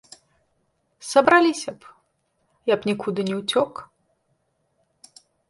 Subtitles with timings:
[1.09, 1.91] Сабраліся б,
[2.73, 3.73] я б нікуды не ўцёк.